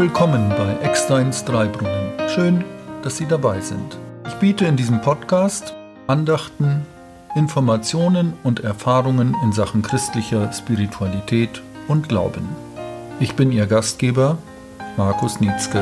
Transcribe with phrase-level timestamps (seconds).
[0.00, 2.12] willkommen bei Ecksteins Dreibrunnen.
[2.30, 2.64] Schön,
[3.02, 3.98] dass Sie dabei sind.
[4.26, 5.74] Ich biete in diesem Podcast
[6.06, 6.86] Andachten,
[7.36, 12.48] Informationen und Erfahrungen in Sachen christlicher Spiritualität und Glauben.
[13.20, 14.38] Ich bin Ihr Gastgeber,
[14.96, 15.80] Markus Nietzsche.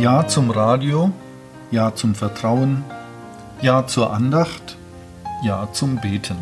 [0.00, 1.10] Ja zum Radio,
[1.70, 2.84] Ja zum Vertrauen,
[3.60, 4.78] Ja zur Andacht,
[5.42, 6.38] Ja zum Beten.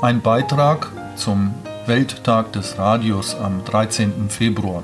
[0.00, 1.52] Ein Beitrag zum
[1.86, 4.30] Welttag des Radios am 13.
[4.30, 4.82] Februar.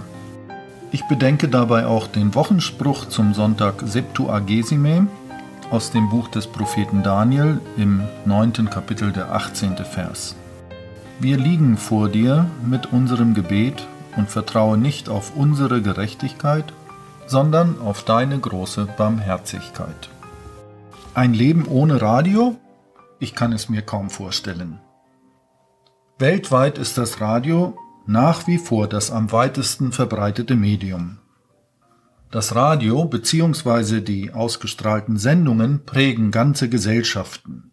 [0.92, 5.06] Ich bedenke dabei auch den Wochenspruch zum Sonntag Septuagesime
[5.70, 8.68] aus dem Buch des Propheten Daniel im 9.
[8.70, 9.76] Kapitel der 18.
[9.78, 10.36] Vers.
[11.18, 16.72] Wir liegen vor dir mit unserem Gebet und vertrauen nicht auf unsere Gerechtigkeit,
[17.26, 20.10] sondern auf deine große Barmherzigkeit.
[21.14, 22.56] Ein Leben ohne Radio?
[23.20, 24.80] Ich kann es mir kaum vorstellen.
[26.18, 31.18] Weltweit ist das Radio nach wie vor das am weitesten verbreitete Medium.
[32.30, 34.00] Das Radio bzw.
[34.00, 37.72] die ausgestrahlten Sendungen prägen ganze Gesellschaften.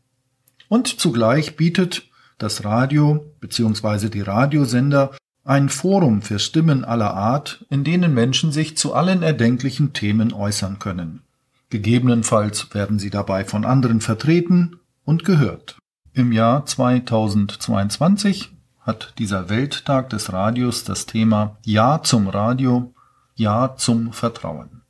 [0.68, 4.10] Und zugleich bietet das Radio bzw.
[4.10, 9.94] die Radiosender ein Forum für Stimmen aller Art, in denen Menschen sich zu allen erdenklichen
[9.94, 11.22] Themen äußern können.
[11.70, 15.78] Gegebenenfalls werden sie dabei von anderen vertreten und gehört.
[16.14, 22.94] Im Jahr 2022 hat dieser Welttag des Radios das Thema Ja zum Radio,
[23.36, 24.82] Ja zum Vertrauen.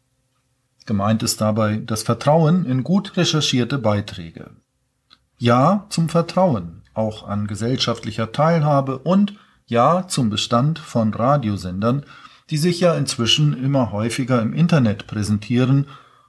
[0.85, 4.51] Gemeint ist dabei das Vertrauen in gut recherchierte Beiträge.
[5.37, 9.33] Ja zum Vertrauen, auch an gesellschaftlicher Teilhabe und
[9.65, 12.05] Ja zum Bestand von Radiosendern,
[12.49, 15.87] die sich ja inzwischen immer häufiger im Internet präsentieren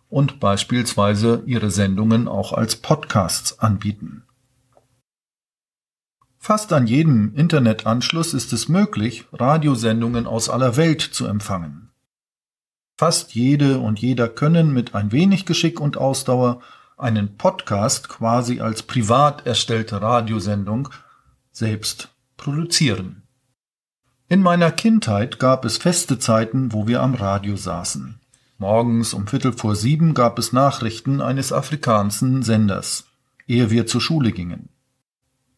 [0.08, 4.24] und beispielsweise ihre Sendungen auch als Podcasts anbieten.
[6.38, 11.91] Fast an jedem Internetanschluss ist es möglich, Radiosendungen aus aller Welt zu empfangen.
[12.97, 16.60] Fast jede und jeder können mit ein wenig Geschick und Ausdauer
[16.97, 20.88] einen Podcast quasi als privat erstellte Radiosendung
[21.52, 23.25] selbst produzieren.
[24.28, 28.20] In meiner Kindheit gab es feste Zeiten, wo wir am Radio saßen.
[28.59, 33.05] Morgens um Viertel vor sieben gab es Nachrichten eines afrikanischen Senders,
[33.47, 34.71] ehe wir zur Schule gingen.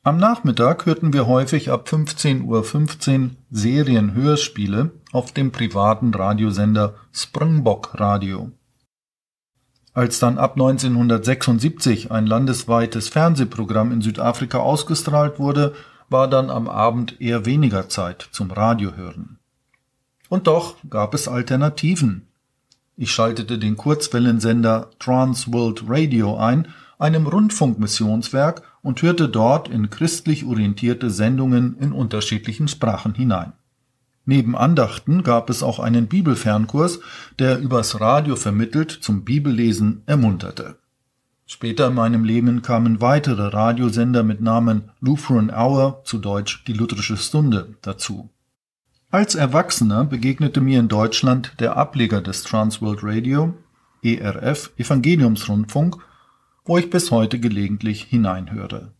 [0.02, 8.50] Am Nachmittag hörten wir häufig ab 15.15 Uhr Serienhörspiele auf dem privaten Radiosender Springbok Radio.
[9.92, 15.74] Als dann ab 1976 ein landesweites Fernsehprogramm in Südafrika ausgestrahlt wurde,
[16.08, 19.38] war dann am Abend eher weniger Zeit zum Radiohören.
[20.28, 22.27] Und doch gab es Alternativen.
[23.00, 26.66] Ich schaltete den Kurzwellensender Trans World Radio ein,
[26.98, 33.52] einem Rundfunkmissionswerk, und hörte dort in christlich orientierte Sendungen in unterschiedlichen Sprachen hinein.
[34.24, 36.98] Neben Andachten gab es auch einen Bibelfernkurs,
[37.38, 40.76] der übers Radio vermittelt zum Bibellesen ermunterte.
[41.46, 47.16] Später in meinem Leben kamen weitere Radiosender mit Namen Lutheran Hour, zu Deutsch die lutherische
[47.16, 48.28] Stunde, dazu.
[49.10, 53.54] Als Erwachsener begegnete mir in Deutschland der Ableger des Transworld Radio,
[54.02, 55.96] ERF, Evangeliumsrundfunk,
[56.66, 58.92] wo ich bis heute gelegentlich hineinhöre.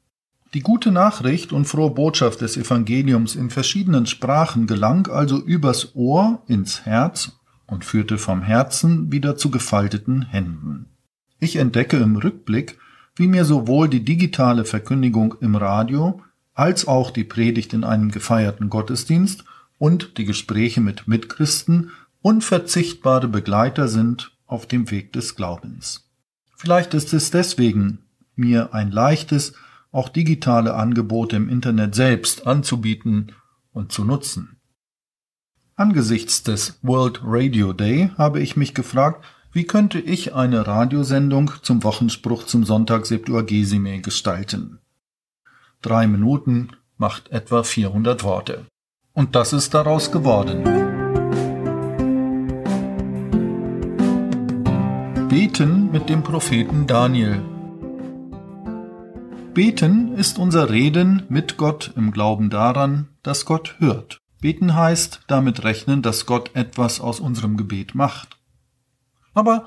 [0.55, 6.43] Die gute Nachricht und frohe Botschaft des Evangeliums in verschiedenen Sprachen gelang also übers Ohr
[6.47, 7.33] ins Herz
[7.67, 10.87] und führte vom Herzen wieder zu gefalteten Händen.
[11.39, 12.79] Ich entdecke im Rückblick,
[13.15, 16.23] wie mir sowohl die digitale Verkündigung im Radio
[16.55, 19.45] als auch die Predigt in einem gefeierten Gottesdienst
[19.79, 26.11] und die Gespräche mit Mitchristen unverzichtbare Begleiter sind auf dem Weg des Glaubens.
[26.57, 28.01] Vielleicht ist es deswegen
[28.35, 29.55] mir ein leichtes,
[29.93, 33.33] auch digitale Angebote im Internet selbst anzubieten
[33.73, 34.57] und zu nutzen.
[35.77, 41.85] Angesichts des World Radio Day habe ich mich gefragt, wie könnte ich eine Radiosendung zum
[41.85, 44.81] Wochenspruch zum Sonntag Septuagesime gestalten?
[45.81, 48.67] Drei Minuten macht etwa 400 Worte.
[49.19, 50.63] Und das ist daraus geworden.
[55.29, 57.43] Beten mit dem Propheten Daniel.
[59.55, 64.21] Beten ist unser Reden mit Gott im Glauben daran, dass Gott hört.
[64.41, 68.37] Beten heißt damit rechnen, dass Gott etwas aus unserem Gebet macht.
[69.35, 69.65] Aber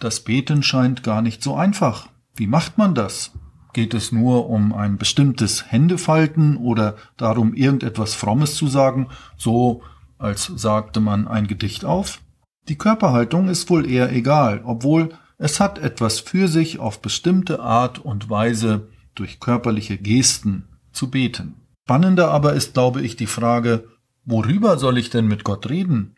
[0.00, 2.08] das Beten scheint gar nicht so einfach.
[2.34, 3.30] Wie macht man das?
[3.72, 9.82] Geht es nur um ein bestimmtes Händefalten oder darum, irgendetwas Frommes zu sagen, so
[10.18, 12.20] als sagte man ein Gedicht auf?
[12.68, 17.98] Die Körperhaltung ist wohl eher egal, obwohl es hat etwas für sich, auf bestimmte Art
[17.98, 21.54] und Weise durch körperliche Gesten zu beten.
[21.86, 23.88] Spannender aber ist, glaube ich, die Frage,
[24.24, 26.14] worüber soll ich denn mit Gott reden?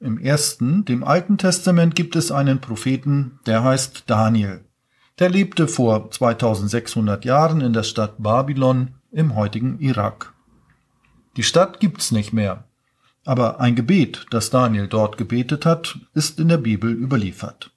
[0.00, 4.64] Im ersten, dem Alten Testament, gibt es einen Propheten, der heißt Daniel.
[5.20, 10.32] Der lebte vor 2600 Jahren in der Stadt Babylon im heutigen Irak.
[11.36, 12.64] Die Stadt gibt's nicht mehr,
[13.26, 17.70] aber ein Gebet, das Daniel dort gebetet hat, ist in der Bibel überliefert.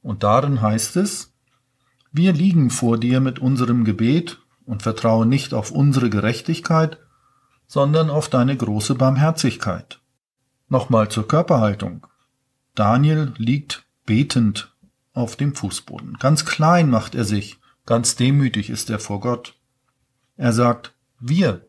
[0.00, 1.34] Und darin heißt es,
[2.10, 6.98] wir liegen vor dir mit unserem Gebet und vertrauen nicht auf unsere Gerechtigkeit,
[7.66, 10.00] sondern auf deine große Barmherzigkeit.
[10.70, 12.06] Nochmal zur Körperhaltung.
[12.74, 14.71] Daniel liegt betend
[15.14, 16.16] auf dem Fußboden.
[16.18, 19.54] Ganz klein macht er sich, ganz demütig ist er vor Gott.
[20.36, 21.66] Er sagt, wir,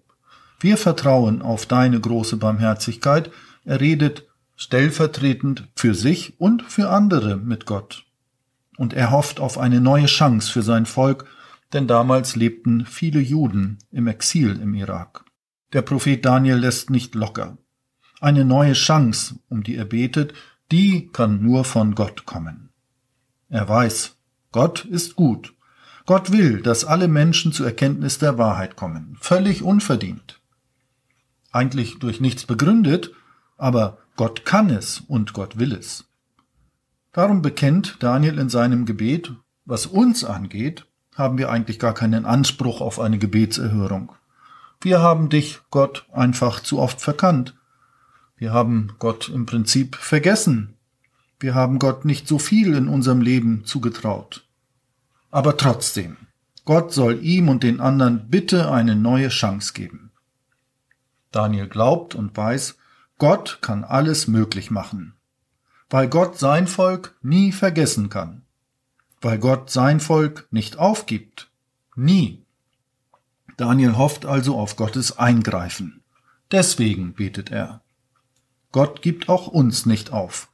[0.59, 3.31] wir vertrauen auf deine große Barmherzigkeit.
[3.65, 8.05] Er redet stellvertretend für sich und für andere mit Gott.
[8.77, 11.25] Und er hofft auf eine neue Chance für sein Volk,
[11.73, 15.25] denn damals lebten viele Juden im Exil im Irak.
[15.73, 17.57] Der Prophet Daniel lässt nicht locker
[18.23, 20.33] eine neue Chance, um die er betet,
[20.71, 22.69] die kann nur von Gott kommen.
[23.53, 24.15] Er weiß,
[24.51, 25.53] Gott ist gut.
[26.05, 30.41] Gott will, dass alle Menschen zur Erkenntnis der Wahrheit kommen, völlig unverdient.
[31.51, 33.11] Eigentlich durch nichts begründet,
[33.57, 36.05] aber Gott kann es und Gott will es.
[37.11, 39.31] Darum bekennt Daniel in seinem Gebet,
[39.65, 44.13] was uns angeht, haben wir eigentlich gar keinen Anspruch auf eine Gebetserhörung.
[44.81, 47.53] Wir haben dich, Gott, einfach zu oft verkannt
[48.43, 50.75] wir haben Gott im Prinzip vergessen.
[51.43, 54.47] Wir haben Gott nicht so viel in unserem Leben zugetraut.
[55.29, 56.15] Aber trotzdem,
[56.63, 60.13] Gott soll ihm und den anderen bitte eine neue Chance geben.
[61.31, 62.77] Daniel glaubt und weiß,
[63.17, 65.15] Gott kann alles möglich machen,
[65.89, 68.43] weil Gott sein Volk nie vergessen kann,
[69.19, 71.51] weil Gott sein Volk nicht aufgibt,
[71.93, 72.45] nie.
[73.57, 76.03] Daniel hofft also auf Gottes Eingreifen.
[76.53, 77.81] Deswegen betet er.
[78.71, 80.47] Gott gibt auch uns nicht auf.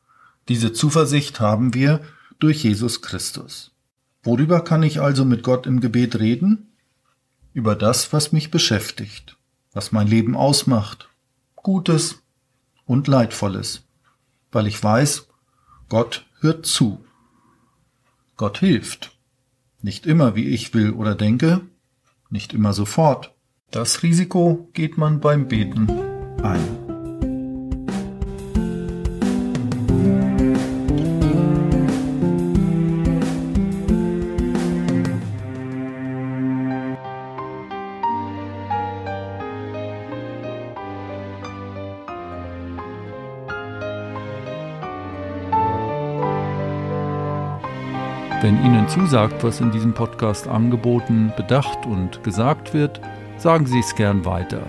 [0.50, 2.02] Diese Zuversicht haben wir
[2.40, 3.72] durch Jesus Christus.
[4.24, 6.74] Worüber kann ich also mit Gott im Gebet reden?
[7.54, 9.38] Über das, was mich beschäftigt,
[9.74, 11.10] was mein Leben ausmacht,
[11.56, 12.24] Gutes
[12.86, 13.84] und Leidvolles,
[14.52, 15.28] weil ich weiß,
[15.88, 17.04] Gott hört zu.
[18.36, 19.12] Gott hilft.
[19.82, 21.62] Nicht immer, wie ich will oder denke,
[22.30, 23.34] nicht immer sofort.
[23.72, 25.90] Das Risiko geht man beim Beten
[26.42, 26.99] ein.
[48.42, 53.02] Wenn Ihnen zusagt, was in diesem Podcast angeboten, bedacht und gesagt wird,
[53.38, 54.62] sagen Sie es gern weiter.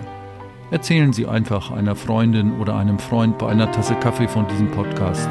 [0.71, 5.29] Erzählen Sie einfach einer Freundin oder einem Freund bei einer Tasse Kaffee von diesem Podcast.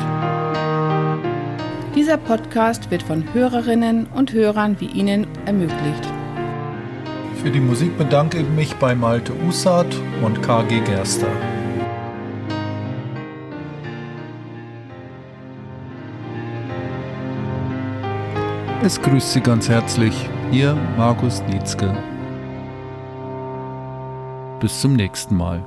[1.95, 6.09] Dieser Podcast wird von Hörerinnen und Hörern wie Ihnen ermöglicht.
[7.43, 11.29] Für die Musik bedanke ich mich bei Malte Usat und KG Gerster.
[18.83, 20.15] Es grüßt Sie ganz herzlich,
[20.51, 21.95] Ihr Markus Nietzke.
[24.59, 25.63] Bis zum nächsten Mal.